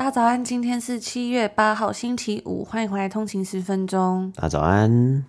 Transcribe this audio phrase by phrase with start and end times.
[0.00, 4.32] 大家早安，今天是七月八号，星期五，欢迎回来通勤十分钟。
[4.34, 5.22] 大家早安。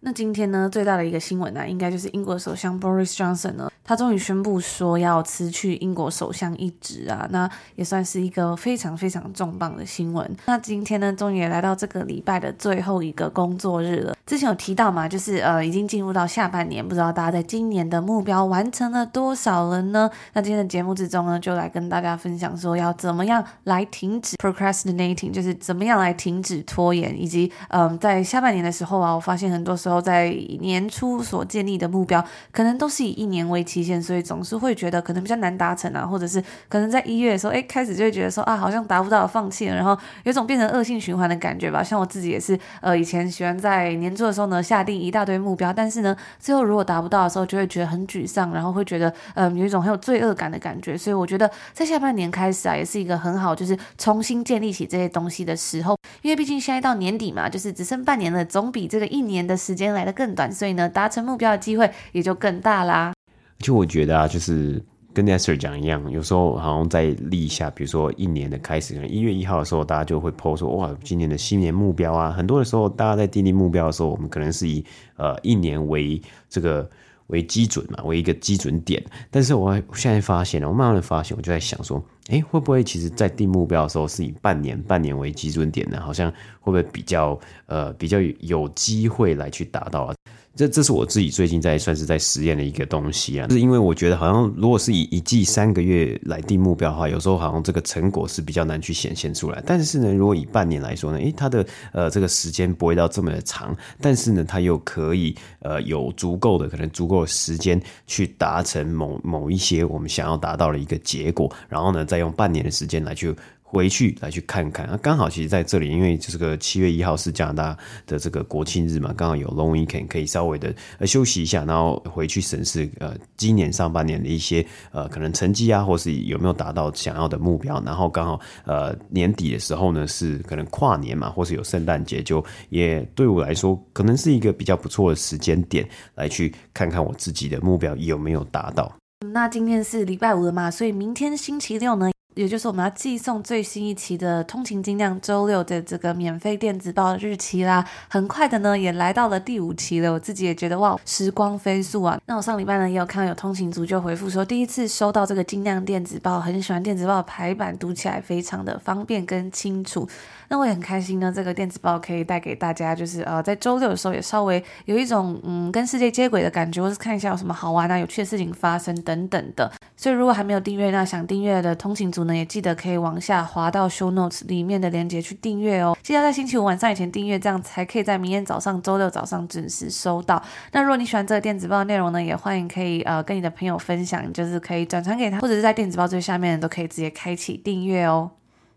[0.00, 10.36] 那今天呢，最大的一个新闻呢，应该就是英国首相 Boris Johnson 呢，他终于宣布说要辞去英国首相一职啊，那也算是一个非常非常重磅的新闻。
[10.46, 14.14] 那今天呢，终于也来到这个礼拜的最后一个工作日了。
[14.24, 20.08] 之前有提到嘛，就是呃，已经进入到下半年，不知道大家在今年的目标完成了多少了呢？
[20.34, 29.87] 那今天的节目之中呢，就来跟大家分享说，要怎么样来停止 procrastinating，就是怎么样来停止拖延，以及嗯、在下半年的时候啊，我发现很多时候。
[29.88, 30.28] 时候在
[30.60, 32.22] 年初所建立的目标，
[32.52, 41.82] 可能都是以一年为期限，所以总是会觉得可能比较难达成啊，或者是可能在一月的时候，哎，开始就会觉得说啊，好像达不到，放弃了，然后有种变成恶性循环的感觉吧。
[41.82, 50.96] 像我自己也是，呃，以前喜欢在年初的时候呢，下定一大堆目标，但是呢，最后如果达不到的时候，就会觉得很沮丧，然后会觉得，嗯，有一种很有罪恶感的感觉。
[50.98, 63.14] 所以我觉得在下半年开始啊，也是一个很好，就是重新建立起这些东西的时候，因为毕竟现在到年底嘛，就是只剩半年了，总比这个一年的时时间来的更短，所以呢，达成目标的机会也就更大啦。
[63.60, 64.82] 就我觉得啊，就是
[65.14, 72.32] 跟 n e s e r 讲一样，有时候好像在立下，比如说一年的开始，可能一月一号的时候，大家就会 po 说，哇，今年的新年目标啊。
[72.32, 74.84] 很多的时候，大家在订立目标的时候，我们可能是以
[75.16, 76.90] 呃一年为这个。
[77.28, 79.02] 为基准嘛，为一个基准点。
[79.30, 85.98] 但是我现在发现了，我慢慢的发现，我就在想说，诶，会不会其实在定目标的时候是以半年、半年为基准点呢？
[86.00, 90.14] 好像会不会比较呃比较有机会来去达到啊？
[90.58, 99.62] 这这是我自己最近在算是在实验的一个东西啊，就是因为我觉得好像如果是以一季三个月来定目标的话，有时候好像这个成果是比较难去显现出来。
[99.64, 113.32] 但是呢，如果以半年来说呢，诶，它的呃这个时间不会到这么的长，但是呢，它又可以呃有足够的可能足够的时间去达成某某一些我们想要达到的一个结果，然后呢，再用半年的时间来去。
[113.70, 138.90] 回去来去看看啊，刚好其实在这里，因为这个七月一号是加拿大的这个国庆日嘛，刚好有 long weekend 可以稍微的呃休息一下，然后回去审视呃今年上半年的一些呃可能成绩啊，或是有没有达到想要的目标，然后刚好呃年底的时候呢是可能跨年嘛，或是有圣诞节，就也对我来说可能是一个比较不错的时间点，来去看看我自己的目标有没有达到。
[139.32, 152.16] 那今天是礼拜五了嘛，所以明天星期六呢，也就是我们要寄送最新一期的《通勤精酿》周六的这个免费电子报日期啦，很快的呢也来到了第五期了，我自己也觉得哇，时光飞速啊！
[152.26, 160.08] 那我上礼拜呢也有看到有通勤族就回复说，第一次收到这个精酿电子报，很喜欢电子报排版，读起来非常的方便跟清楚。
[160.50, 169.70] 那我也很开心呢，这个电子报可以带给大家，就是呃在周六的时候也稍微有一种嗯跟世界接轨的感觉，或是看一下有什么好玩啊、有趣的事情发生等等的。
[169.96, 175.96] 所以如果还没有订阅，那想订阅的通勤族也记得可以往下滑到 show notes 里面的链接去订阅哦。
[176.02, 180.42] 记得在星期五晚上以前订阅，这样才可以在明天早上周六早上准时收到。
[180.72, 188.30] 那如果你喜欢这个电子报的内容呢，也欢迎可以呃跟你的朋友分享，就是可以转传给他，或者是在电子报最下面都可以直接开启订阅哦。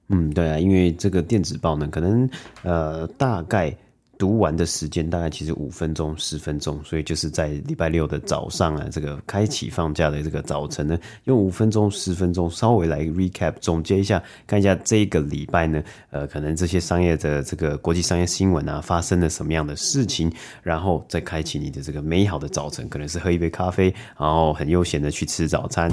[0.10, 2.30] 嗯，对啊，因为这个电子报呢，可能
[2.64, 3.76] 呃大概。
[4.22, 25.90] 读完的时间大概其实五分钟、十分钟，所以就是在礼拜六的早上啊，这个开启放假的这个早晨呢，用五分钟、十分钟稍微来 recap 总结一下，看一下这个礼拜呢，呃，可能这些商业的这个国际商业新闻啊，发生了什么样的事情，然后再开启你的这个美好的早晨，可能是喝一杯咖啡，然后很悠闲的去吃早餐。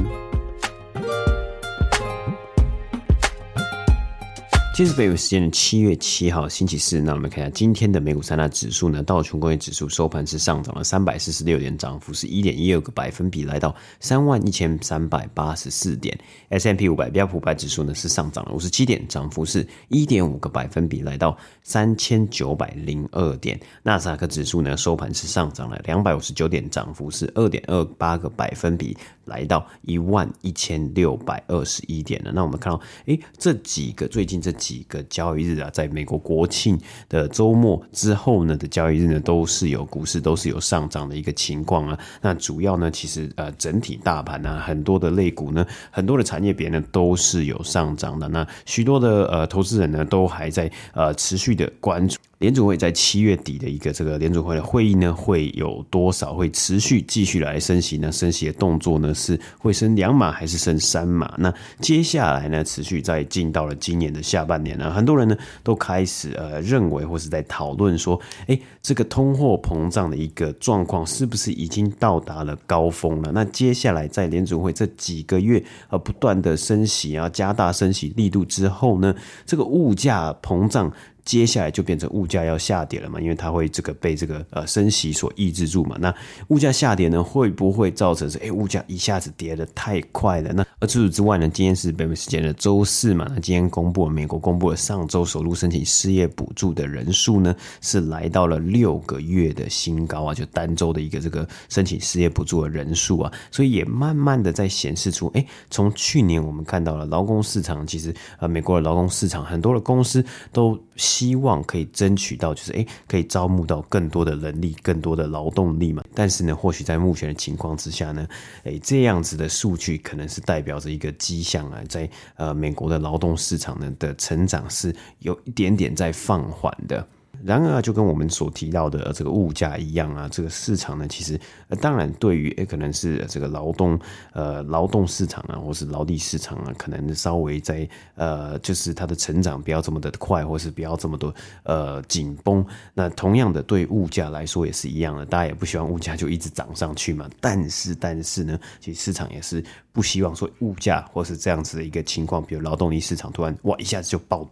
[4.79, 16.17] 今日北美时间的七月七号星期四，那我们看一下今天的美股三大指数呢，道琼工业指数收盘是上涨了三百四十六点，涨幅是一点一二个百分比，来到三万一千三百八十四点。
[16.51, 23.59] S M P 五百标普五百指数呢是上涨了五十七点，涨幅是一点五个百分比，来到三千九百零二点。
[23.83, 32.31] 纳斯达克指数呢收盘是上涨了两百五十九点，涨幅是二点二八个百分比，来到一万一千六百二十一点了。
[32.33, 36.79] 那我们看到，诶，这几个最近这几几个交易日啊，在美国国庆
[37.09, 41.99] 的周末之后呢的交易日呢，都是有股市都是有上涨的一个情况啊。
[42.21, 48.29] 那主要呢，其实呃整体大盘呢，很多的类股呢，很多的产业别呢都是有上涨的。
[48.29, 52.19] 那许多的呃投资人呢，都还在呃持续的关注。
[52.39, 58.13] 联准会在七月底的一个这个联准会的会议呢，会有多少会持续继续来升息呢？
[58.13, 61.35] 升息的动作呢，是会升两码还是升三码？
[61.39, 73.33] 那接下来呢，持续在进到了今年的下半年呢，很多人呢都开始呃认为或是在讨论说，诶，这个通货膨胀的一个状况是不是已经到达了高峰了？
[73.33, 75.61] 那接下来在联准会这几个月
[75.91, 79.13] 呃不断的升息啊，加大升息力度之后呢，
[79.45, 80.93] 这个物价膨胀。
[81.29, 85.95] 接下来就变成物价要下跌了嘛，因为它会这个被这个呃升息所抑制住嘛。
[86.01, 86.15] 那
[86.47, 90.55] 物价下跌呢，会不会造成是诶物价一下子跌得太快了？
[90.55, 110.83] 那而除此之外呢，今天是北美时间的周四嘛，那今天公布了美国公布了上周首度申请失业补助的人数呢，是来到了六个月的新高啊，就单周的一个这个申请失业补助的人数啊，所以也慢慢的在显示出，诶，从去年我们看到了劳工市场，其实呃美国的劳工市场很多的公司都。
[111.19, 116.01] 希望可以争取到，就是诶，可以招募到更多的人力、更多的劳动力嘛。
[116.15, 118.25] 但是呢，或许在目前的情况之下呢，
[118.63, 127.05] 诶，这样子的数据可能是代表着一个迹象啊，在呃美国的劳动市场呢的成长是有一点点在放缓的。
[127.45, 131.39] 然而，就跟我们所提到的这个物价一样啊，这个市场呢，其实
[131.69, 133.99] 呃，当然对于诶，可能是这个劳动
[134.33, 141.33] 呃劳动市场啊，或是劳力市场啊，可能稍微在呃，就是它的成长不要这么的快，或是不要这么多
[141.63, 142.65] 呃紧绷。
[142.93, 147.29] 那同样的，对物价来说也是一样的，大家也不希望物价就一直涨上去嘛。
[147.41, 154.49] 但是，但是呢，其实市场也是不希望说物价或是这样子的一个情况，比如劳动力市场突然哇一下子就爆。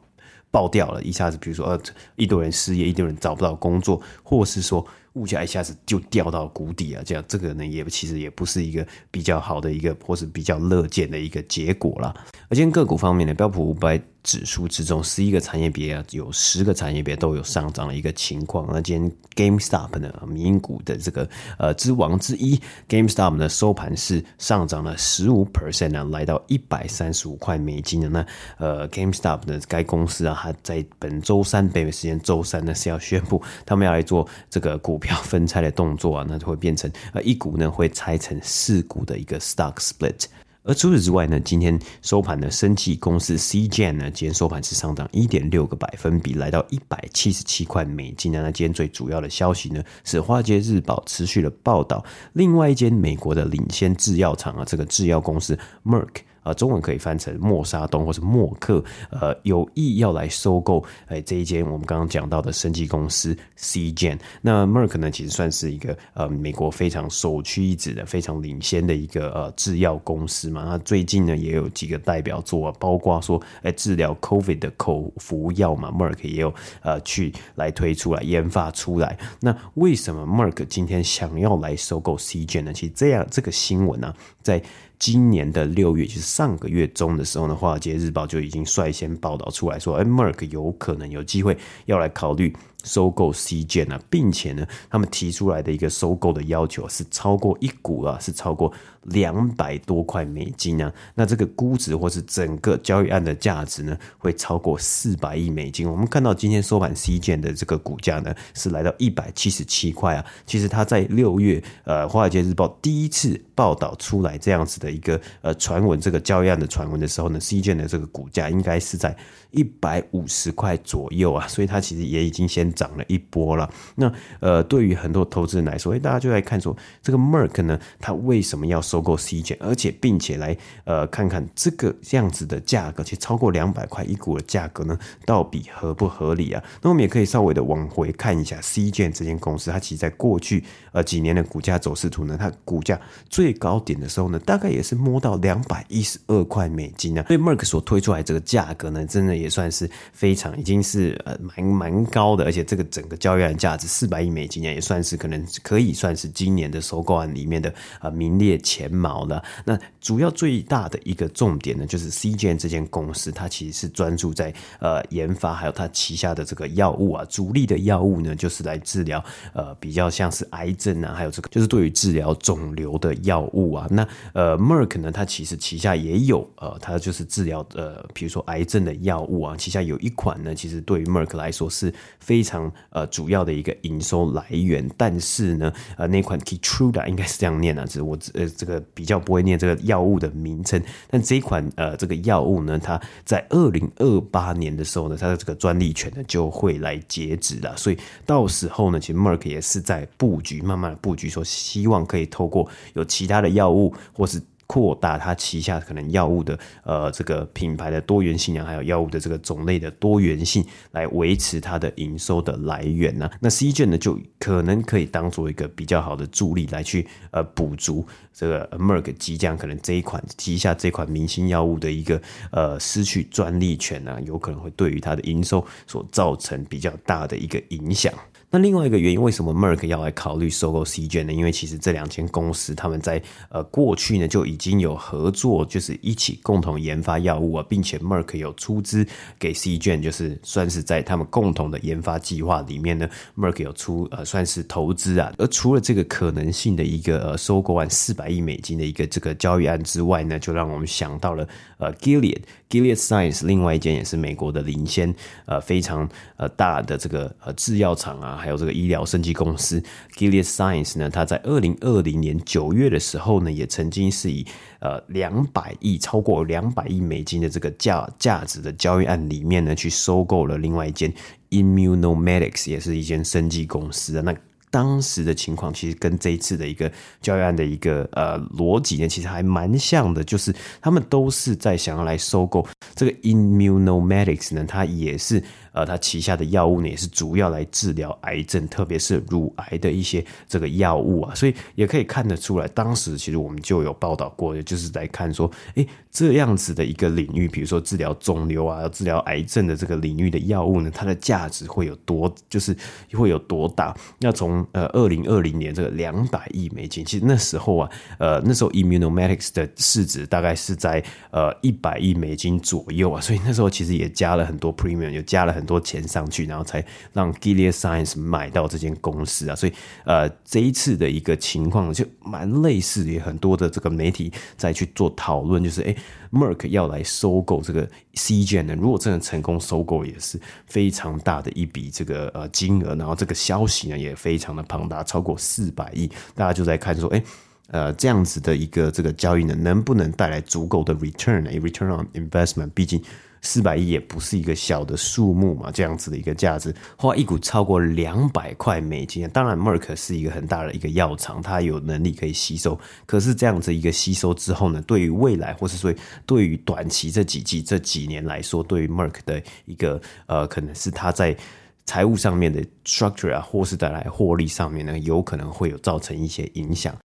[0.57, 1.79] 爆掉了，一下子，比如说呃，
[2.17, 4.83] 一堆人失业，一堆人找不到工作，或是说
[5.13, 12.15] 物价一下子就掉到谷底啊，这样这个呢也其实也不是一个比较好的一个，或是比较乐见的一个结果了。
[12.49, 14.01] 而今个股方面呢，标普五百。
[14.27, 18.67] 指数之中，十一个产业别啊，有十个产业别都有上涨的一个情况。
[18.73, 21.29] 那今天 GameStop 呢，民营股的这个
[21.59, 28.09] 呃之王之一，GameStop 呢收盘是上涨了十五 percent 呢，来到一百三十五块美金的。
[28.09, 28.27] 那
[28.59, 40.25] 呃 GameStop 的该公司啊，它在本周三北美时间周三呢是要宣布，他们要来做这个股票分拆的动作啊，那就会变成呃一股呢会拆成四股的一个 stock split。
[40.67, 48.43] 而除此之外呢，今天收盘的生技公司 C g n 呢，今天收盘是上涨一点六个百分比，来到一百七十七块美金呢。
[48.43, 56.17] 那今天最主要的消息呢，是《华尔街日报》持续的报道，另外一间美国的领先制药厂啊，这个制药公司 Merck。
[56.47, 64.17] 呃，中文可以翻成默沙东或是默克，呃，有意要来收购哎这一间我们刚刚讲到的生技公司 Seagen。
[64.41, 70.63] 那 Merck 呢，其实算是一个呃美国非常首屈一指的、非常领先的一个呃制药公司嘛。
[70.65, 79.19] 那最近呢，也有几个代表作，包括说哎治疗 COVID 的口服药嘛，Merck 也有呃去来推出来研发出来。
[79.41, 82.73] 那为什么 Merck 今天想要来收购 Seagen 呢？
[82.73, 84.63] 其实这样这个新闻呢、啊，在
[84.99, 92.55] 今年的六月，就是上个月中的时候呢，《华尔街日报》就已经率先报道出来说，哎，Merck 有可能有机会要来考虑。
[92.87, 98.73] 收购 C 建啊，并且呢，他们提出来的一个收购的要求是超过一股啊，是超过
[99.03, 100.91] 两百多块美金啊。
[101.17, 105.91] 那这个估值或是整个交易案的价值呢，会超过四百亿美金。
[105.91, 110.25] 我们看到今天收盘 CJ 的这个股价呢，是来到一百七十七块啊。
[110.47, 119.17] 其实它在六月，呃，《华尔街日报》第一次报道出来这样子的一个呃传闻，这个交易案的传闻的时候呢，CJ 的这个股价应该是在
[119.51, 121.49] 一百五十块左右啊。
[121.49, 122.73] 所以它其实也已经先。
[122.77, 123.69] 涨了一波了。
[123.97, 130.55] 那呃，对于很多投资人来说，哎，大家就来看说，这个 Merck 呢，它为什么要收购 Seagen，而且并且来
[130.85, 136.63] 呃看看这个这样子的价格，其实超过两百块一股的价格呢，到底合不合理啊？
[136.83, 147.25] 那我们也可以稍微的往回看一下 Seagen 这间公司，它其实在过去呃几年的股价走势图呢，它股价最高点的时候呢，大概也是摸到两百一十二块美金啊。
[147.27, 152.66] 所以 Merck 所推出来这个价格呢，真的也算是非常已经是呃蛮蛮高的，而且。
[152.67, 159.43] 这个整个交易案价值四百亿美金也算是可能可以算是今年的收购案里面的呃名列前茅了。
[159.65, 173.87] 那主要最大的一个重点呢，就是 CGN 这间公司，它其实是专注在呃研发，还有它旗下的这个药物啊，主力的药物呢，就是来治疗呃比较像是癌症啊，还有这个就是对于治疗肿瘤的药物啊。
[173.91, 182.56] 那呃 Merck 呢，它其实旗下也有呃，它就是治疗呃，比如说癌症的药物啊，旗下有一款呢，其实对于 Merck 来说是非常
[182.91, 184.89] 呃主要的一个营收来源。
[184.97, 190.83] 但是呢，呃，那款 Keytruda 应该是这样念啊，只是我呃这个比较不会念这个药物的名称。
[191.11, 197.77] 但这一款呃这个药物呢，它在二零二八年的时候呢，它的这个专利权呢就会来截止了。
[197.77, 204.43] 所以到时候呢，其实 Merck 也是在布局，慢慢的布局，说希望可以透过有其他的药物或是。
[204.67, 213.33] 扩大它旗下可能药物的呃这个品牌的多元性啊，还有药物的这个种类的多元性，来维持它的营收的来源呢、啊。
[213.41, 222.21] 那 Seagen 呢，就可能可以当做一个比较好的助力来去呃补足这个 Merck 即将可能这一款旗下这款明星药物的一个
[222.51, 228.13] 呃失去专利权呢、啊，有可能会对于它的营收所造成比较大的一个影响。
[228.49, 231.33] 那另外一个原因，为什么 Merck 要来考虑收购 Seagen 呢？
[231.33, 239.05] 因为其实这两间公司他们在呃过去呢就已经有合作，就是一起共同研发药物啊，并且 Merck 有出资
[239.39, 245.33] 给 Seagen，就是算是在他们共同的研发计划里面呢，Merck 有出呃算是投资啊。
[245.39, 251.47] 而除了这个可能性的一个呃收购案四百亿美金的一个这个交易案之外呢，就让我们想到了
[251.79, 255.13] 呃 Gilead Gilead Science 另外一间也是美国的领先
[255.47, 258.36] 呃非常呃大的这个呃制药厂啊。
[258.37, 259.83] 还有这个医疗生技公司
[260.17, 264.47] Gilead Science 呢，它在二零二零年九月的时候呢，也曾经是以
[264.81, 271.13] 呃两百亿超过两百亿美金的这个价价值的交易案里面呢，去收购了另外一间
[271.51, 274.23] Immunomedics，也是一间生技公司啊。
[274.25, 274.35] 那
[274.69, 276.91] 当时的情况其实跟这一次的一个
[277.23, 285.43] 交易案的一个呃逻辑呢，其实还蛮像的，就是他们都是在想要来收购这个 Immunomedics 呢，它也是。
[285.77, 302.75] 呃，它旗下的药物呢，也是主要来治疗癌症，特别是乳癌的一些这个药物啊，所以也可以看得出来，当时其实我们就有报道过，就是在看说，诶，这样子的一个领域，比如说治疗肿瘤啊、治疗癌症的这个领域的药物呢，它的价值会有多，就是
[303.13, 303.95] 会有多大？
[304.19, 315.66] 那从呃二零二零年这个两百亿美金，其实那时候啊，呃那时候 Immunomedics 的市值大概是在呃一百亿美金左右啊，所以那时候其实也加了很多 premium，又加了很。
[315.67, 316.83] 多钱上去，然后才
[317.13, 319.73] 让 Gilead Science 买到这间公司啊，所以
[320.05, 325.97] 呃，这一次的一个情况就蛮类似于很多的这个媒体在去做讨论，就是诶
[326.31, 337.23] Merck 要来收购这个 Seagen 呢，如果真的成功收购，也是非常大的一笔这个呃金额，然后这个消息呢也非常的庞大，超过四百亿，大家就在看说，诶
[337.69, 343.03] 呃，这样子的一个这个交易呢，能不能带来足够的 return，return on investment，毕竟。
[343.43, 349.29] 四百亿也不是一个小的数目嘛，这样子的一个价值，花一股超过两百块美金。
[349.31, 352.79] 当然，Merck 是一个很大的一个药厂，它有能力可以吸收。
[353.07, 361.37] 可是这样子一个吸收之后呢，对于未来，或是说对于短期这几季、这几年来说，对于 Merck 的一个呃，可能是它在
[361.85, 366.97] 财务上面的 structure 啊，或是带来获利上面呢，有可能会有造成一些影响。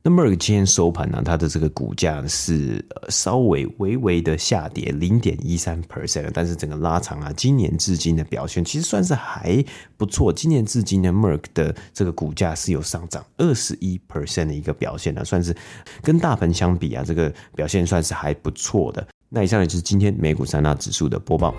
[0.00, 9.62] 那 Merck 今天收盘呢，它的这个股价是稍微微微的下跌零点一三 percent，但是整个拉长啊，今年至今的表现其实算是还
[9.96, 10.32] 不错。
[10.32, 15.54] 今年至今呢，Merck 的这个股价是有上涨二十一 percent 的一个表现呢，算是
[16.00, 19.04] 跟大盘相比啊，这个表现算是还不错的。
[19.28, 21.52] 那以上呢就是今天美股三大指数的播报。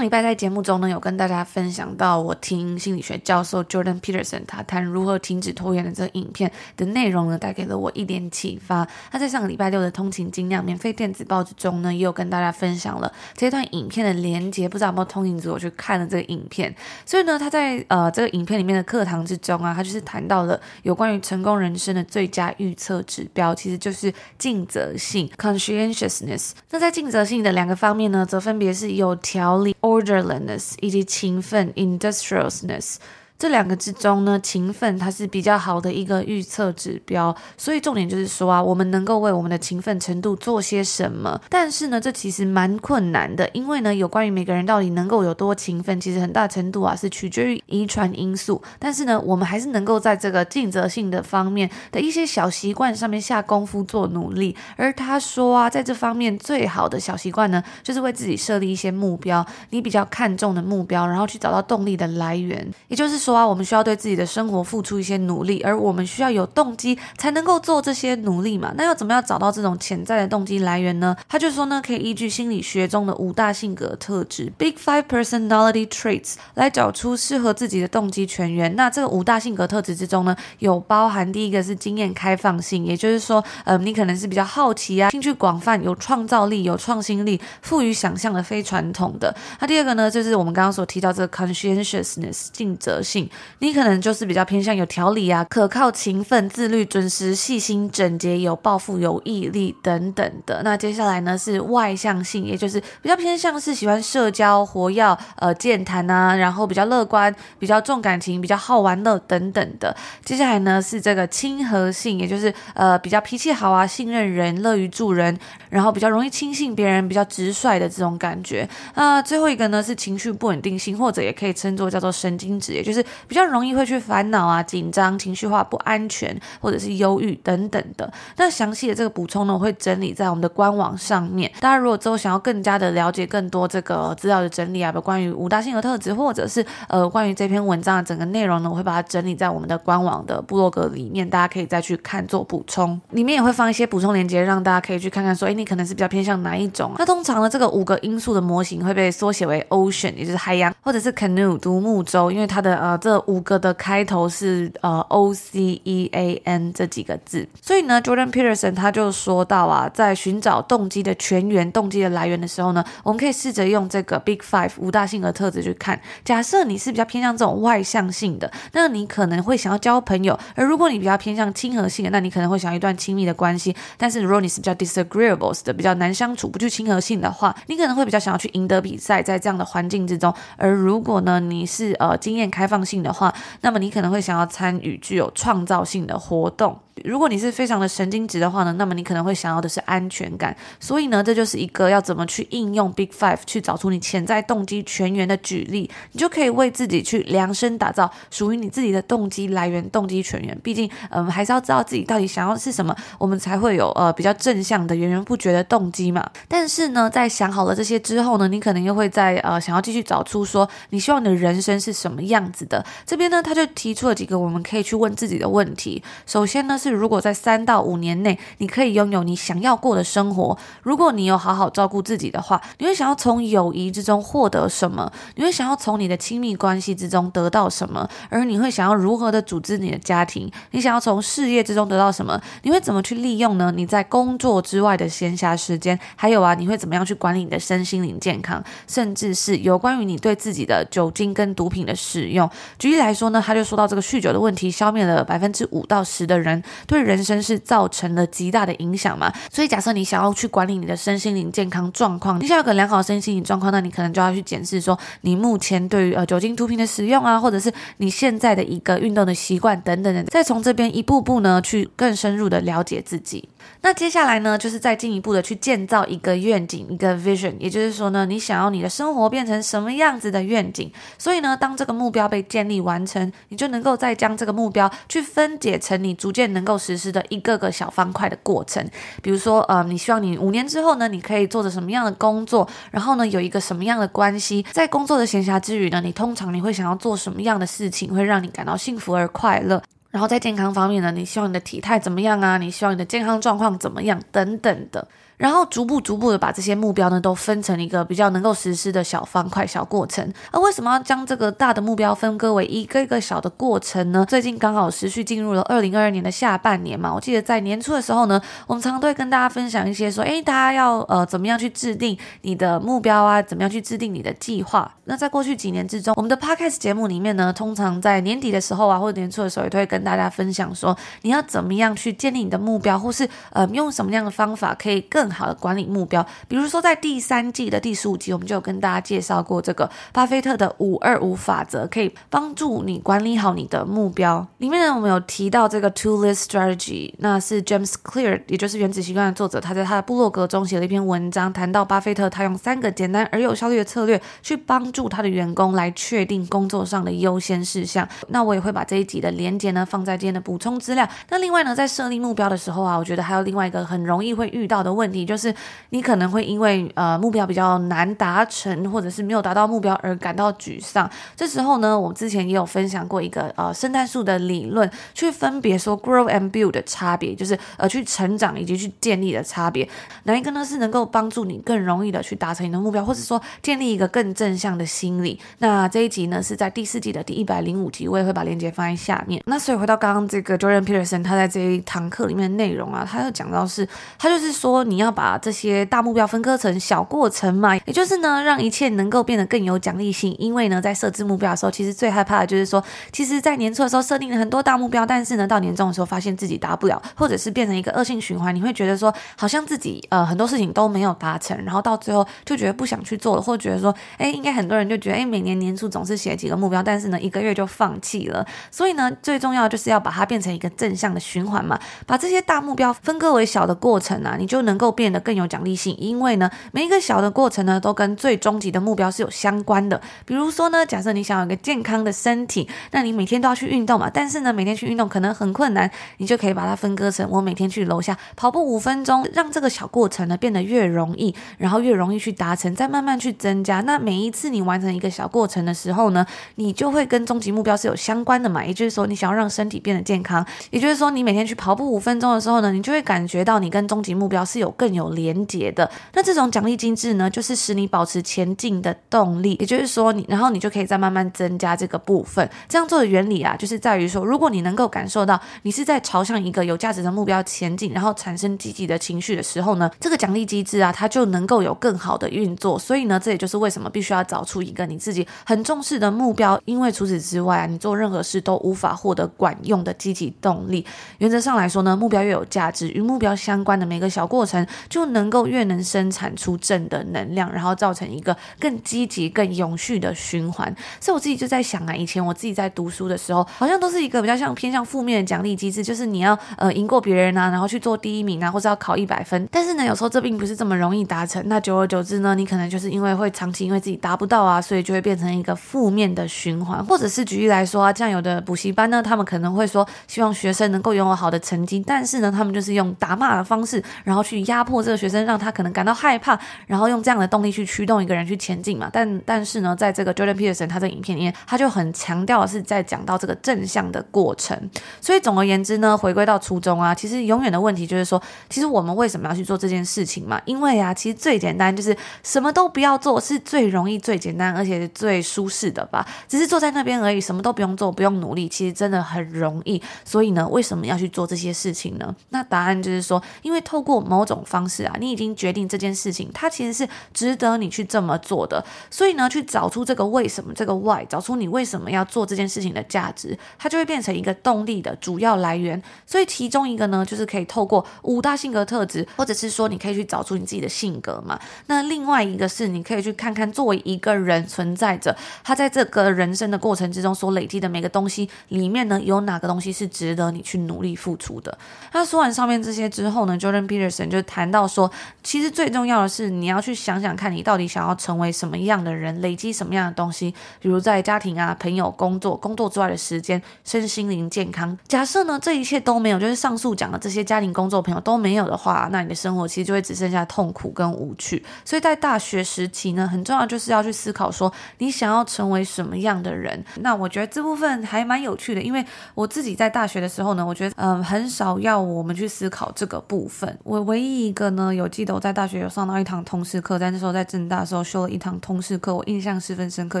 [0.00, 8.88] 上礼拜在节目中呢，有跟大家分享到我听心理学教授 Jordan Peterson 他谈如何停止拖延的这个影片的内容呢，带给了我一点启发。
[9.12, 16.74] 他在上个礼拜六的通勤精酿免费电子报纸中呢，也有跟大家分享了这段影片的连结，不知道有没有通勤族我去看了这个影片。
[17.04, 26.52] 所以呢，他在呃这个影片里面的课堂之中啊，他就是谈到了有关于成功人生的最佳预测指标，其实就是尽责性 （conscientiousness）。
[26.70, 29.76] 那在尽责性的两个方面呢，则分别是有条理。
[29.89, 32.97] orderliness 以及勤奋 industriousness。
[33.40, 37.34] 这两个之中呢，勤奋它是比较好的一个预测指标。
[37.56, 41.40] 所以重点就是说啊，我们能够为我们的勤奋程度做些什么？
[41.48, 48.60] 但是呢，这其实蛮困难的，因为呢，有关于每个人到底能够有多勤奋，其实很大程度啊是取决于遗传因素。
[48.78, 54.54] 但是呢，我们还是能够在这个尽责性的方面的一些小习惯上面下功夫做努力。
[54.76, 62.70] 而他说啊，在这方面最好的小习惯呢，就是为自己设立一些目标，你比较看重的目标，然后去找到动力的来源。
[62.88, 68.72] 也就是说说啊，我们需要对自己的生活付出一些努力，而我们需要有动机才能够做这些努力嘛。
[68.76, 71.16] 那要怎么样找到这种潜在的动机来源呢？
[71.28, 78.74] 他就说呢，可以依据心理学中的五大性格特质 （Big Five Personality Traits） 来找出适合自己的动机泉源。
[78.74, 89.34] 那这个五大性格特质之中呢，有包含第一个是经验开放性，也就是说，呃，你可能是比较好奇啊，兴趣广泛，有创造力，有创新力，富于想象的非传统的。
[89.60, 93.19] 那第二个呢，就是我们刚刚所提到这个 conscientiousness 尽责性，
[93.58, 100.62] 你可能就是比较偏向有条理啊，可靠、勤奋、自律、准时、细心、整洁、有抱负、有毅力等等的。
[100.62, 109.94] 那接下来呢是外向性，也就是比较偏向是喜欢社交、活跃、呃健谈啊，然后比较乐观、比较重感情、比较好玩乐等等的。
[110.24, 115.36] 接下来呢是这个亲和性，也就是呃比较脾气好啊，信任人，乐于助人，
[115.68, 118.68] 然后比较容易轻信别人，比较直率的这种感觉。
[118.94, 128.10] 那最后一个呢是情绪不稳定性，或者也可以称作叫做神经质，也就是比较容易会去烦恼啊、紧张、情绪化、不安全，或者是忧郁等等的。
[128.36, 131.50] 那详细的这个补充呢，我会整理在我们的官网上面。
[131.60, 143.00] 大家如果之后想要更加的了解更多这个资料的整理啊，有关于五大性格特质，或者是呃关于这篇文章的整个内容呢，我会把它整理在我们的官网的部落格里面，大家可以再去看做补充。
[143.10, 146.96] 里面也会放一些补充链接，让大家可以去看看说，哎，你可能是比较偏向哪一种啊？
[146.98, 166.00] 那通常呢，这个五个因素的模型会被缩写为 Ocean，也就是海洋，或者是 Canoe 独木舟，因为它的呃这五个的开头是呃 O C E A N 这几个字，所以呢，Jordan Peterson 他就说到啊，在寻找动机的全源、动机的来源的时候呢，我们可以试着用这个 Big Five 五大性格特质去看。
[166.24, 173.74] 假设你是比较偏向这种外向性的，那你可能会想要交朋友；而如果你比较偏向亲和性的，那你可能会想要一段亲密的关系。
[173.96, 180.32] 但是如果你是比较 disagreeables 的，比较难相处、不具亲和性的话，你可能会比较想要去赢得比赛，在这样的环境之中。
[180.56, 186.78] 而如果呢，你是呃经验开放性的话，那么你可能会想要参与具有创造性的活动。
[187.04, 190.56] 如果你是非常的神经质的话呢，那么你可能会想要的是安全感。
[190.78, 200.58] 所以呢，这就是一个要怎么去应用 Big Five 去找出你潜在动机泉源的举例，你就可以为自己去量身打造属于你自己的动机来源、动机泉源。
[200.62, 206.28] 毕竟，嗯，还是要知道自己到底想要的是什么，我们才会有呃比较正向的、源源不绝的动机嘛。
[206.48, 212.84] 但是呢，在想好了这些之后呢，你可能又会在呃想要继续找出说你希望你的人生是什么样子的。
[213.06, 216.02] 这边呢，他就提出了几个我们可以去问自己的问题。
[216.26, 225.10] 首先呢是如果在三到五年内，你可以拥有你想要过的生活，如果你有好好照顾自己的话，你会想要从友谊之中获得什么？
[225.36, 228.08] 你会想要从你的亲密关系之中得到什么？
[228.28, 230.50] 而你会想要如何的组织你的家庭？
[230.72, 232.40] 你想要从事业之中得到什么？
[232.62, 233.72] 你会怎么去利用呢？
[233.74, 238.62] 你在工作之外的闲暇时间，还有啊，你会怎么样去管理你的身心灵健康？
[238.86, 242.48] 甚至是有关于你对自己的酒精跟毒品的使用。
[242.78, 246.62] 举例来说呢，他就说到这个酗酒的问题，消灭了百分之五到十的人。
[246.86, 249.32] 对人生是造成了极大的影响嘛？
[249.50, 263.48] 所以假设你想要去管理你的身心灵健康状况，你想要个良好身心灵状况，那你可能就要去检视说，你目前对于呃酒精、毒品的使用啊，或者是你现在的一个运动的习惯等等的，再从这边一步步呢去更深入的了解自己。
[263.82, 270.90] 那接下来呢，就是再进一步的去建造一个愿景，一个 vision，也就是说呢，你想要你的生活变成什么样子的愿景。
[271.18, 278.86] 所以呢，当这个目标被建立完成，你就能够再将这个目标去分解成你逐渐能够够实施的一个个小方块的过程。
[279.22, 289.82] 比如说，呃，你希望你五年之后呢，你可以做着什么样的工作，然后呢，有一个什么样的关系，在工作的闲暇之余呢，你通常你会想要做什么样的事情，会让你感到幸福而快乐。
[290.10, 292.58] 然后在健康方面呢，你希望你的体态怎么样啊？
[292.58, 294.20] 你希望你的健康状况怎么样？
[294.32, 295.06] 等等的。
[295.40, 300.30] 然后逐步逐步的把这些目标呢都分成一个比较能够实施的小方块、小过程。
[300.50, 304.22] 而为什么要将这个大的目标分割为一个一个小的过程呢？
[304.28, 313.40] 最近刚好持续进入了二零二二年的下半年嘛，我记得在年初的时候呢，我们常常都会跟大家分享一些说，诶，大家要呃怎么样去制定你的目标啊？
[313.40, 314.94] 怎么样去制定你的计划？
[315.04, 326.24] 那在过去几年之中，我们的 Podcast 节目里面呢，通常在年底的时候啊，或者年初的时候，也都会跟大家分享说，你要怎么样去建立你的目标，或是呃用什么样的方法可以更好的管理目标。
[326.48, 334.46] 比如说，在第三季的第十五集，我们就有跟大家介绍过这个巴菲特的五二五法则，可以帮助你管理好你的目标。
[334.58, 348.08] 里面呢，我们有提到这个 Two List Strategy，那是 James Clear，也就是《原子习惯》的作者，他在他的部落格中写了一篇文章，谈到巴菲特他用三个简单而有效率的策略，去帮助他的员工来确定工作上的优先事项。
[348.28, 351.08] 那我也会把这一集的连结呢放在今天的补充资料。
[351.28, 355.54] 那另外呢，在设立目标的时候啊，我觉得还有另外一个很容易会遇到的问题，就是
[355.90, 361.08] 你可能会因为呃目标比较难达成，或者是没有达到目标而感到沮丧。
[361.36, 369.88] 这时候呢，我之前也有分享过一个呃圣诞树的理论，去分别说 grow and build 的差别，就是呃去成长以及去建立的差别。
[370.24, 375.38] 哪一个呢是能够帮助你更容易的去达成你的目标，或者说建立一个更正向的心理？
[375.58, 379.42] 那这一集呢是在第四季的第一百零五集，我也会把链接放在下面。
[379.46, 390.34] 那所以回到刚刚这个 Jordan Peterson，他在这一堂课里面的内容啊，他有讲到是，他就是说你要把这些大目标分割成小过程嘛，也就是呢让一切能够变得更有奖励性。
[390.38, 398.54] 因为呢在设置目标的时候，其实最害怕的就是说，其实在年初的时候设定了很多大目标，但是呢到年终的时候发现自己达不了，或者是变成一个恶性循环。
[398.54, 408.46] 你会觉得说好像自己呃很多事情都没有达成，然后到最后就觉得不想去做了，或者觉得说，哎，应该很多人就觉得，哎，每年年初总是写几个目标，但是呢一个月就放弃了。
[408.70, 415.96] 所以呢最重要就是要把它变成一个正向的循环嘛，把这些大目标分割为小的过程啊，你就能够变得更有奖励性。
[415.98, 419.98] 因为呢，每一个小的过程呢，都跟最终极的目标是有相关的。
[420.26, 424.10] 比如说呢，假设你想要一个健康的身体，那你每天都要去运动嘛。
[424.12, 433.80] 但是呢，每天去运动可能很困难，你就可以把它分割成我每天去楼下跑步五分钟，让这个小过程呢变得越容易，然后越容易去达成，再慢慢去增加。
[433.80, 438.62] 那每一次你完成一个小过程的时候呢，你就会跟终极目标是有相关的嘛。
[438.62, 445.90] 也就是说，你想要让身体变得健康，也就是说，你每天去跑步五分钟的时候呢，你就会感觉到你跟终极目标是有更有连结的。
[446.14, 449.58] 那这种奖励机制呢，就是使你保持前进的动力。
[449.60, 452.48] 也就是说，你然后你就可以再慢慢增加这个部分。
[452.66, 462.78] 这样做的原理啊，就是在于说，如果你能够感受到你是在朝向一个有价值的目标前进，然后产生积极的情绪的时候呢，这个奖励机制啊，它就能够有更好的运作。
[462.78, 470.86] 所以呢，这也就是为什么必须要找出一个你自己很重视的目标，因为除此之外啊，你做任何事都无法获得管用的积极动力。
[471.18, 480.74] 原则上来说呢，目标越有价值，与目标相关的每个小过程就能够越能生产出正的能量，然后造成一个更积极、更永续的循环。
[481.00, 489.48] 所以我自己就在想啊，以前我自己在读书的时候，好像都是一个比较像偏向负面的奖励机制，就是你要呃赢过别人啊，然后去做第一名啊，或者要考一百分。
[489.50, 491.42] 但是呢，有时候这并不是这么容易达成。
[491.46, 496.84] 那久而久之呢，你可能就是因为会长期因为自己达不到啊，所以就会变成一个负面的循环。
[496.86, 508.88] 或者是举例来说啊，像有的补习班呢，他们可能会说希望学生能够拥有好的成绩，但是呢，他们就是用打骂的方式，然后去压迫这个学生，让他可能感到害怕，然后用这样的动力去驱动一个人去前进嘛。
[508.92, 514.58] 但但是呢，在这个 Jordan Peterson 他这影片里面，他就很强调的是在讲到这个正向的过程。
[515.00, 520.40] 所以总而言之呢，回归到初衷啊，其实永远的问题就是说，其实我们为什么要去做这件事情嘛？
[520.44, 526.06] 因为啊，其实最简单就是什么都不要做是最容易、最简单，而且最舒适的吧。
[526.28, 529.80] 只是坐在那边而已，什么都不用做，不用努力，其实真的很容易。
[530.04, 532.14] 所以呢，为什么要去做这些事情呢？
[532.30, 538.64] 那答案就是说，因为透过某种方式啊，你已经决定这件事情，它其实是值得你去这么做的。
[538.90, 545.80] 所以呢，去找出这个为什么，这个 why，找出你为什么要做这件事情的价值，它就会变成一个动力的主要来源。
[546.04, 551.38] 所以其中一个呢，就是可以透过五大性格特质，或者是说你可以去找出你自己的性格嘛。
[551.66, 561.56] 那另外一个是，你可以去看看作为一个人存在着，他在这个人生的过程之中所累积的每个东西里面呢，有哪个东西是值得你去努力付出的。
[561.92, 564.88] 他说完上面这些之后呢，Jordan Peterson 就谈到说，
[565.24, 574.76] 其实最重要的是你要去想想看你到底想要成为什么样的人，累积什么样的东西，比如在家庭啊、朋友、工作、工作之外的时间、身心灵健康。
[574.86, 581.44] 假设呢，这一切都没有，就是上述讲的这些家庭、工作、朋友都没有的话，那你的生活其实就会只剩下痛苦跟无趣。
[581.64, 586.62] 所以在大学时期呢，很重要就是要去思考说，你想要成为什么样的人。
[586.76, 593.58] 那我觉得这部分还蛮有趣的，因为我自己在大学的时候呢，我觉得嗯，很少要我们去思考这个部分。
[593.62, 600.00] 我唯一一个呢，有记得我在大学有上到一堂通识课，在那时候在郑大的时候修了一堂通识课，我印象十分深刻。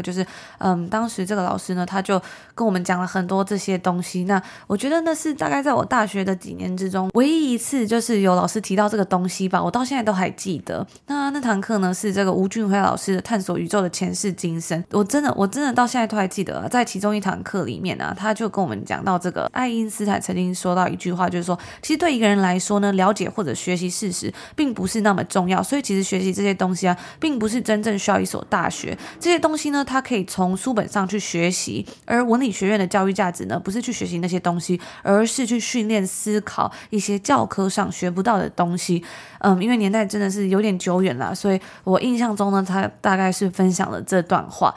[0.00, 0.24] 就是
[0.58, 2.22] 嗯，当时这个老师呢，他就
[2.54, 4.22] 跟我们讲了很多这些东西。
[4.24, 10.86] 那我觉得那是大概在我大学的几年之中，唯一一次就是有老师提到这个东西吧，我到现在都还记得。
[11.08, 16.68] 那那堂课呢，是这个吴俊辉老师的《探索宇宙的前世今生》，我真的我真的到现在都还记得。
[16.68, 24.19] 在其中一堂课里面呢、啊，他就跟我们讲到这个爱因斯坦曾经说到一句话，就是说，其实对一个人来说呢，了解或者学习事实
[24.56, 25.62] 并不是那么重要。
[25.62, 28.98] 所以其实学习这些东西啊，并不是真正需要一所大学。
[29.20, 31.86] 这些东西呢，它可以从书本上去学习。
[32.04, 39.04] 而文理学院的教育价值呢，不是去学习那些东西，而是去训练思考一些教科上学不到的东西。
[39.38, 44.74] 嗯，因为年代真的是有点久远了，所以我印象中呢，他大概是分享了这段话。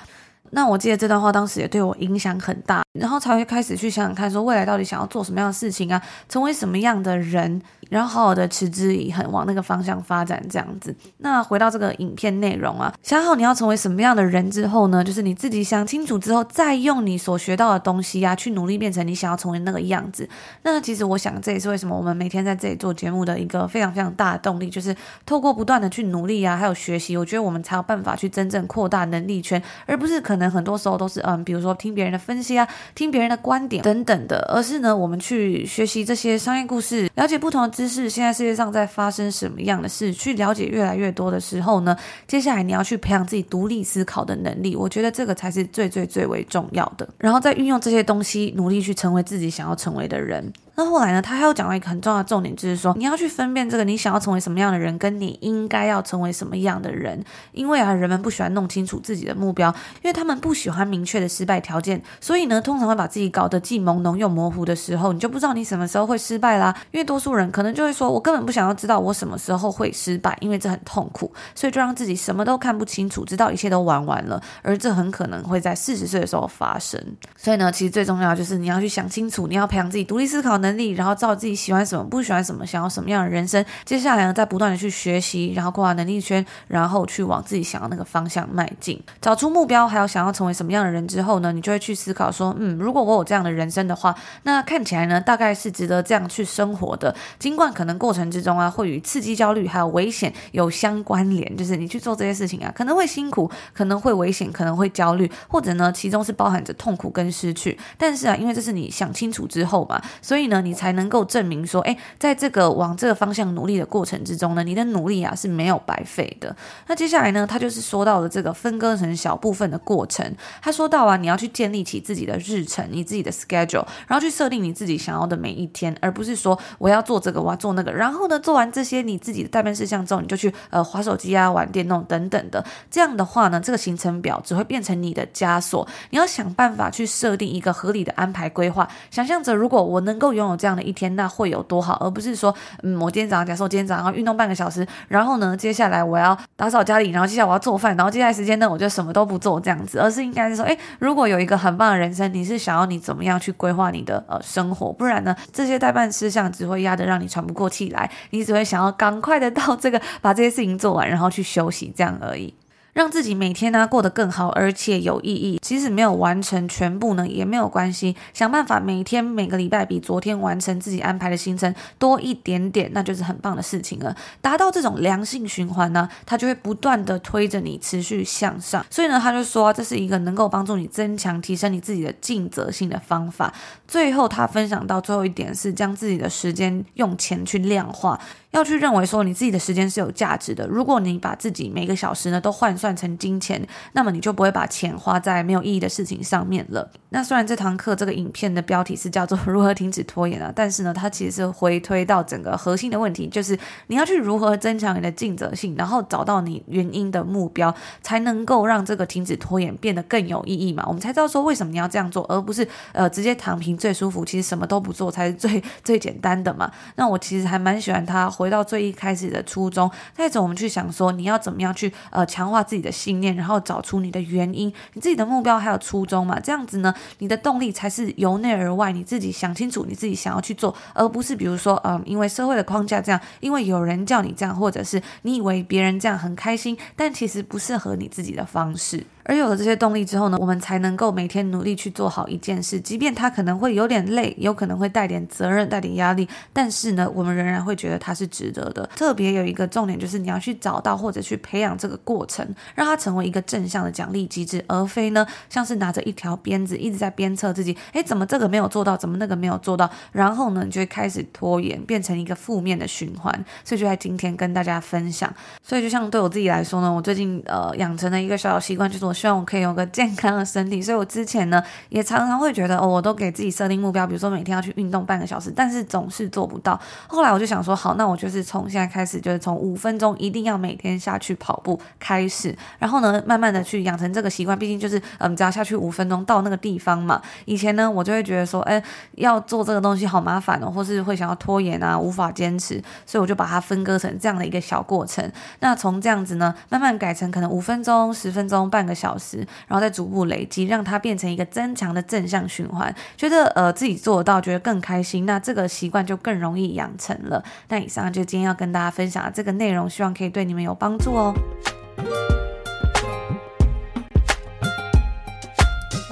[0.53, 7.61] 那我记得这段话当时也对我影响很大，然后才会开始去想想看，说未来到底想要做什么样的事情啊，成为什么样的人。
[7.89, 10.95] 然后好好的持之以恒往那个方向发展，这样子。
[11.17, 20.27] 那回到这个影片内容啊，想好你要成为什么样的人之后呢，就是你自己想清楚之后，再用你所学到的东西啊，去努力变成你想要成为那个样子。
[20.63, 47.08] 那其实我想，这也是为什么我们每天在这里做节目的一个非常非常大的动力，就是透过不断的去努力啊，还有学习，我觉得我们才有办法去真正扩大能力圈，而不是可能很多时候都是嗯，比如说听别人的分析啊，听别人的观点等等的，而是呢，我们去学习这些商业故事，了解不同的知识，现在世界上在发生什么样的事，去了解越来越多的时候呢，接下来你要去培养自己独立思考的能力，我觉得这个才是最最最为重要的。
[47.17, 50.51] 然后再运用这些东西，努力去成为自己想要成为的人。
[50.75, 57.23] 那后来呢，他还有讲到一个很重要的重点，就是说你要去分辨这个你想要成为什么样的人，跟你应该要成为什么样的人。
[57.51, 59.69] 因为啊，人们不喜欢弄清楚自己的目标，
[60.01, 66.75] 因为他们不喜欢明确的失败条件，所以呢，通常会把自己搞得既朦胧又模糊的时候，你就不知道你什么时候会失败啦。
[66.91, 74.41] 因为多数人可能就会说，我根本不想要知道我什么时候会失败，因为这很痛苦，所以就让自己什么都看不清楚，直到一切都玩完了。
[74.63, 76.99] 而这很可能会在四十岁的时候发生。
[77.38, 83.63] 所以呢，其实最重要就是你要去想清楚，你要培养自己独立思考能力，然后照自己喜欢什么、不喜欢什么、想要什么样的人生。
[83.86, 88.99] 接下来呢，再不断的去学习，然后扩大能力圈，然后去往自己想要那个方向迈进。
[89.21, 97.13] 找出目标，还有想要成为什么样的人之后呢，你就会去思考说，嗯，如果我有这样的人生的话，那看起来呢，大概是值得这样去生活的。
[97.38, 107.78] 尽管可能过程之中啊，会与刺激、焦虑还有危险有相关联，就是你去做这些事情啊，可能会辛苦，可能会危险，可能会焦虑，或者呢，其中是包含着痛苦跟失去。
[107.97, 116.55] 但是啊，因为这是你想清楚之后嘛，所以呢，你才能够证明说，哎，在这个往这个方向努力的过程之中呢，你的努力啊是没有白费的。
[116.87, 120.35] 那接下来呢，他就是说到了这个分割成小部分的过程。
[120.61, 127.91] 他说到啊，你要去建立起自己的日程，你自己的 schedule，然后去设定你自己想要的每一天，而不是说我要做这个，我要做那个。
[127.91, 132.63] 然后呢，做完这些你自己的待办事项之后，你就去呃划手机啊、玩电动等等的。
[132.89, 135.87] 这样的话呢，这个行程表只会变成你的枷锁。
[136.09, 142.53] 你要想办法去设定一个合理的安排规划，想象着如果我能够有拥有这样的一天，那会有多好，而不是说，
[142.84, 162.53] 嗯，我今天早上，假设我今天早上要运动半个小时，然后呢，接下来我要打扫家里，然后接下来我要做饭，然后接下来时间呢，我就什么都不做这样子，而是应该是说，诶，如果有一个很棒的人生，你是想要你怎么样去规划你的呃生活，不然呢，这些待办事项只会压得让你喘不过气来，你只会想要赶快的到这个把这些事情做完，然后去休息这样而已。
[162.93, 165.60] 让自己每天呢过得更好，而且有意义。
[165.62, 168.15] 即使没有完成全部呢，也没有关系。
[168.34, 174.15] 想办法每天每个礼拜比昨天完成自己安排的行程多一点点，那就是很棒的事情了。
[174.41, 178.86] 达到这种良性循环呢，它就会不断的推着你持续向上。
[178.91, 183.51] 所以呢，他就说这是一个能够帮助你增强、提升你自己的尽责性的方法。
[183.88, 188.19] 最后，他分享到最后一点是将自己的时间用钱去量化。
[188.51, 190.67] 要去认为说你自己的时间是有价值的。
[190.67, 196.91] 如果你把自己每个小时呢都换算成金钱，那么你就不会把钱花在没有意义的事情上面了。
[197.11, 210.83] 那虽然这堂课这个影片的标题是叫做 如何停止拖延啊，但是呢，它其实是回推到整个核心的问题，就是你要去如何增强你的尽责性，然后找到你原因的目标，才能够让这个停止拖延变得更有意义嘛。
[210.85, 216.69] 我们才知道说为什么你要这样做，而不是呃直接躺平最舒服，其实什么都不做才是最最简单的嘛。
[216.95, 218.29] 那我其实还蛮喜欢他。
[218.33, 226.39] 回到最一开始的初衷，带着我们去想说，你要怎么样去呃强化自己的信念，然后找出你的原因，你自己的目标还有初衷嘛？
[226.39, 239.05] 这样子呢，你的动力才是由内而外，你自己想清楚你自己想要去做，而不是比如说嗯、因为社会的框架这样，因为有人叫你这样，或者是你以为别人这样很开心，但其实不适合你自己的方式。
[239.25, 248.86] 而有了这些动力之后呢，我们才能够每天努力去做好一件事，即便它可能会有点累，有可能会带点责任、带点压力，但是呢，我们仍然会觉得它是值得的。
[248.95, 263.33] 特别有一个重点就是你要去找到或者去培养这个过程，让它成为一个正向的奖励机制，而非呢像是拿着一条鞭子一直在鞭策自己，诶，怎么这个没有做到，怎么那个没有做到，然后呢，你就会开始拖延，变成一个负面的循环。
[263.63, 265.33] 所以就在今天跟大家分享。
[265.62, 269.12] 所以就像对我自己来说呢，我最近呃养成了一个小小习惯，就是我。
[269.13, 276.80] 希望我可以有个健康的身体，所以我之前呢也常常会觉得哦，我都给自己设定目标，比如说每天要去运动半个小时，但是总是做不到。
[277.08, 284.58] 后来我就想说，好，那我就是从现在开始，就是从五分钟一定要每天下去跑步开始，然后呢，慢慢的去养成这个习惯。
[284.58, 287.21] 毕竟就是嗯，只要下去五分钟到那个地方嘛。
[287.45, 288.82] 以前呢，我就会觉得说，哎，
[289.15, 295.30] 要做这个东西好麻烦哦，或是会想要拖延啊，无法坚持，所以我就把它分割成这样的一个小过程。
[295.60, 302.93] 那从这样子呢，慢慢改成可能五分钟、十分钟、半个小时，然后再逐步累积，让它变成一个增强的正向循环。
[303.17, 307.43] 觉得呃自己做得到，觉得更开心，那这个习惯就更容易养成了。
[307.67, 311.33] 那以上就今天要跟大家分享的这个内容，希望可以对你们有帮助哦。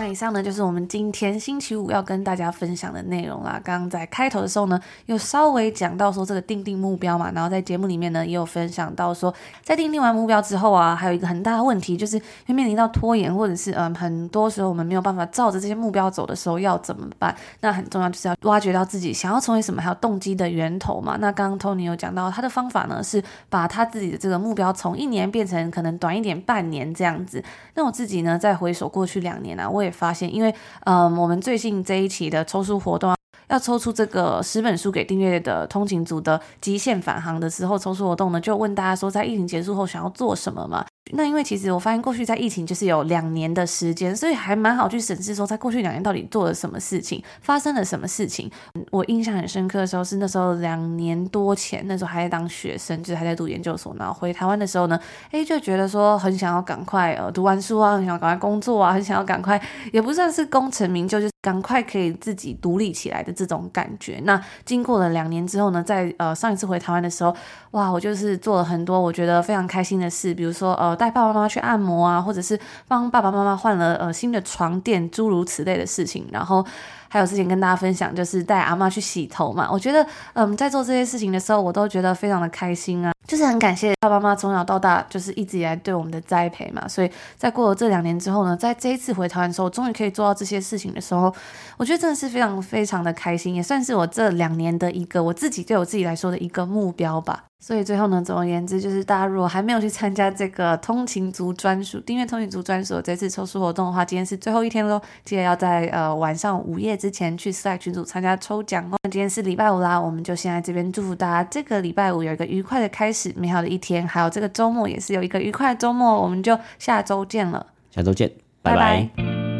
[0.01, 3.61] 那以上呢，就是我们今天星期五要跟大家分享的内容啦。
[3.63, 17.35] 刚刚在开头的时候呢，有稍微讲到说这个定定目标嘛，然后在节目里面呢，也有分享到说，在定定完目标之后啊，还有一个很大的问题，就是会面临到拖延，或者是嗯，很多时候我们没有办法照着这些目标走的时候，要怎么办？
[17.59, 21.15] 那很重要就是要挖掘到自己想要成为什么，还有动机的源头嘛。
[21.19, 27.43] 那刚刚 Tony 有讲到他的方法呢，是把他自己的这个目标从一年变成可能短一点，半年这样子。
[27.75, 30.53] 那我自己呢，在回首过去两年啊，我也发现，因为，
[30.85, 33.13] 嗯，我们最近这一期的抽书活动
[33.49, 40.85] 要抽出这个十本书给订阅的通勤族的极限返航的时候，抽出活动呢，就问大家说，在疫情结束后想要做什么嘛？
[41.13, 48.49] 那因为其实我发现过去在疫情就是有两年的时间，所以还蛮好去审视说，在过去两年到底做了什么事情，发生了什么事情。
[48.89, 54.99] 我印象很深刻的时候是那时候两年多前，那时候还在当学生，就是还在读研究所，然后回台湾的时候呢，
[55.31, 64.21] 诶，就觉得说很想要赶快呃读完书啊，很想要赶快工作啊，很想要赶快，也不算是功成名就，就是赶快可以自己独立起来的这种感觉。
[64.23, 67.35] 那经过了两年之后呢，在呃上一次回台湾的时候，
[67.71, 70.95] 哇，我就是做了很多我觉得非常开心的事，比如说呃。
[71.01, 76.27] 带爸爸妈妈去按摩啊，或者是帮爸爸妈妈换了呃新的床垫，诸如此类的事情。
[76.31, 76.63] 然后
[77.09, 79.67] 还有之前跟大家分享，就是带阿妈去洗头嘛。
[79.71, 86.85] 我觉得嗯，在做这些事情的时候，我都觉得非常的开心啊，就是很感谢爸爸妈妈从小到大就是一直以来对我们的栽培嘛。
[86.85, 91.33] 所以在过了这两年之后呢，在这一次回台湾的时候，终于可以做到这些事情的时候，
[91.77, 97.45] 我觉得真的是非常非常的开心，也算是我这两年的一个我自己对我自己来说的一个目标吧。
[97.57, 108.97] 所以最后呢，总而言之，就是大家如果还没有去参加这个通勤族专属订阅通勤族专属这次抽书活动的话，今天是最后一天喽，记得要在呃晚上午夜之前去 Slack 群组参加抽奖哦。
[109.03, 118.31] 今天是礼拜五啦，我们就先在这边祝福大家这个礼拜五有一个愉快的开始始，美好的一天，还有这个周末也是有一个愉快的周末，我们就下周见了，下周见，
[118.61, 119.09] 拜拜。
[119.15, 119.50] 拜拜。